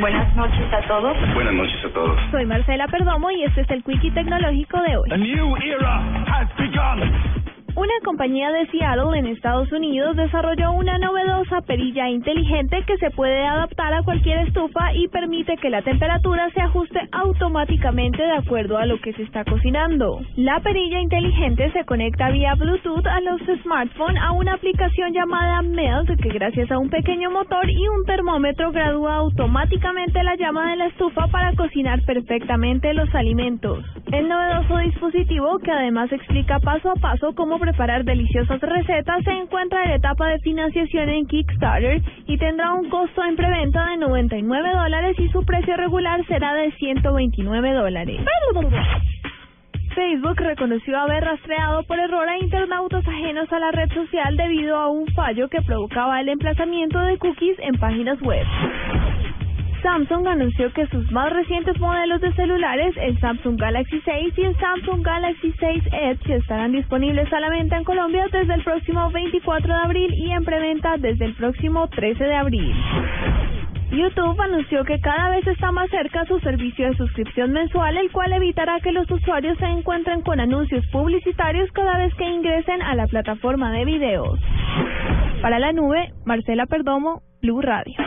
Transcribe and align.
Buenas 0.00 0.34
noches 0.34 0.72
a 0.72 0.80
todos. 0.88 1.16
Buenas 1.34 1.54
noches 1.54 1.84
a 1.84 1.88
todos. 1.90 2.20
Soy 2.32 2.44
Marcela 2.46 2.88
Perdomo 2.88 3.30
y 3.30 3.44
este 3.44 3.60
es 3.60 3.70
el 3.70 3.84
Quickie 3.84 4.10
Tecnológico 4.10 4.82
de 4.82 4.96
hoy. 4.96 5.10
A 5.12 5.16
new 5.16 5.56
era 5.56 6.02
has 6.26 6.48
begun. 6.56 7.43
Compañía 8.04 8.50
de 8.50 8.66
Seattle 8.66 9.18
en 9.18 9.26
Estados 9.26 9.72
Unidos 9.72 10.14
desarrolló 10.14 10.72
una 10.72 10.98
novedosa 10.98 11.62
perilla 11.62 12.10
inteligente 12.10 12.84
que 12.86 12.98
se 12.98 13.10
puede 13.10 13.46
adaptar 13.46 13.94
a 13.94 14.02
cualquier 14.02 14.46
estufa 14.46 14.92
y 14.92 15.08
permite 15.08 15.56
que 15.56 15.70
la 15.70 15.80
temperatura 15.80 16.50
se 16.50 16.60
ajuste 16.60 17.00
automáticamente 17.12 18.22
de 18.22 18.32
acuerdo 18.32 18.76
a 18.76 18.84
lo 18.84 19.00
que 19.00 19.14
se 19.14 19.22
está 19.22 19.42
cocinando. 19.44 20.20
La 20.36 20.60
perilla 20.60 21.00
inteligente 21.00 21.72
se 21.72 21.84
conecta 21.86 22.30
vía 22.30 22.54
Bluetooth 22.56 23.06
a 23.06 23.22
los 23.22 23.40
smartphones 23.62 24.22
a 24.22 24.32
una 24.32 24.52
aplicación 24.52 25.14
llamada 25.14 25.62
Melt 25.62 26.10
que 26.20 26.28
gracias 26.28 26.70
a 26.70 26.78
un 26.78 26.90
pequeño 26.90 27.30
motor 27.30 27.70
y 27.70 27.88
un 27.88 28.04
termómetro 28.04 28.70
gradúa 28.70 29.16
automáticamente 29.16 30.22
la 30.22 30.36
llama 30.36 30.70
de 30.70 30.76
la 30.76 30.86
estufa 30.88 31.26
para 31.28 31.54
cocinar 31.54 32.02
perfectamente 32.04 32.92
los 32.92 33.12
alimentos. 33.14 33.82
El 34.12 34.28
novedoso 34.28 34.76
dispositivo, 34.78 35.58
que 35.60 35.70
además 35.70 36.12
explica 36.12 36.60
paso 36.60 36.90
a 36.90 36.96
paso 36.96 37.34
cómo 37.34 37.58
preparar 37.58 37.93
deliciosas 38.02 38.60
recetas, 38.60 39.22
se 39.22 39.30
encuentra 39.30 39.84
en 39.84 39.92
etapa 39.92 40.26
de 40.28 40.40
financiación 40.40 41.08
en 41.10 41.26
Kickstarter 41.26 42.02
y 42.26 42.38
tendrá 42.38 42.72
un 42.72 42.88
costo 42.90 43.22
en 43.24 43.36
preventa 43.36 43.90
de 43.90 43.98
99 43.98 44.72
dólares 44.74 45.16
y 45.20 45.28
su 45.28 45.44
precio 45.44 45.76
regular 45.76 46.26
será 46.26 46.54
de 46.54 46.72
129 46.72 47.72
dólares. 47.72 48.20
Facebook 49.94 50.40
reconoció 50.40 50.98
haber 50.98 51.22
rastreado 51.22 51.84
por 51.84 51.98
error 52.00 52.28
a 52.28 52.38
internautas 52.38 53.06
ajenos 53.06 53.52
a 53.52 53.58
la 53.60 53.70
red 53.70 53.92
social 53.92 54.36
debido 54.36 54.76
a 54.76 54.88
un 54.88 55.06
fallo 55.14 55.48
que 55.48 55.62
provocaba 55.62 56.20
el 56.20 56.30
emplazamiento 56.30 56.98
de 56.98 57.16
cookies 57.18 57.58
en 57.60 57.74
páginas 57.78 58.20
web. 58.22 58.44
Samsung 59.84 60.26
anunció 60.26 60.72
que 60.72 60.86
sus 60.86 61.12
más 61.12 61.30
recientes 61.30 61.78
modelos 61.78 62.18
de 62.22 62.32
celulares, 62.32 62.94
el 62.96 63.20
Samsung 63.20 63.60
Galaxy 63.60 64.00
6 64.02 64.32
y 64.34 64.42
el 64.44 64.56
Samsung 64.56 65.02
Galaxy 65.02 65.52
6 65.60 65.82
Edge, 65.92 66.36
estarán 66.36 66.72
disponibles 66.72 67.30
a 67.30 67.38
la 67.38 67.50
venta 67.50 67.76
en 67.76 67.84
Colombia 67.84 68.24
desde 68.32 68.54
el 68.54 68.64
próximo 68.64 69.10
24 69.10 69.74
de 69.74 69.82
abril 69.82 70.14
y 70.14 70.30
en 70.30 70.42
preventa 70.42 70.96
desde 70.96 71.26
el 71.26 71.34
próximo 71.34 71.86
13 71.88 72.24
de 72.24 72.34
abril. 72.34 72.74
YouTube 73.90 74.40
anunció 74.40 74.84
que 74.84 74.98
cada 75.00 75.28
vez 75.28 75.46
está 75.46 75.70
más 75.70 75.90
cerca 75.90 76.24
su 76.24 76.40
servicio 76.40 76.88
de 76.88 76.96
suscripción 76.96 77.52
mensual, 77.52 77.98
el 77.98 78.10
cual 78.10 78.32
evitará 78.32 78.80
que 78.80 78.90
los 78.90 79.08
usuarios 79.10 79.58
se 79.58 79.66
encuentren 79.66 80.22
con 80.22 80.40
anuncios 80.40 80.82
publicitarios 80.92 81.70
cada 81.72 81.98
vez 81.98 82.14
que 82.14 82.24
ingresen 82.24 82.80
a 82.80 82.94
la 82.94 83.06
plataforma 83.06 83.70
de 83.72 83.84
videos. 83.84 84.40
Para 85.42 85.58
la 85.58 85.74
nube, 85.74 86.08
Marcela 86.24 86.64
Perdomo, 86.64 87.20
Blue 87.42 87.60
Radio. 87.60 88.03